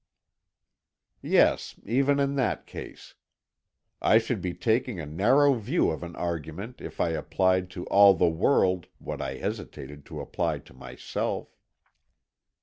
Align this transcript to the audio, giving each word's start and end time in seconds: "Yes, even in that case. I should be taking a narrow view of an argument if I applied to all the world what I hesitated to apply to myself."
"Yes, 1.21 1.75
even 1.85 2.19
in 2.19 2.33
that 2.33 2.65
case. 2.65 3.13
I 4.01 4.17
should 4.17 4.41
be 4.41 4.55
taking 4.55 4.99
a 4.99 5.05
narrow 5.05 5.53
view 5.53 5.91
of 5.91 6.01
an 6.01 6.15
argument 6.15 6.81
if 6.81 6.99
I 6.99 7.09
applied 7.09 7.69
to 7.77 7.85
all 7.85 8.15
the 8.15 8.25
world 8.27 8.87
what 8.97 9.21
I 9.21 9.35
hesitated 9.35 10.03
to 10.07 10.19
apply 10.19 10.57
to 10.57 10.73
myself." 10.73 11.55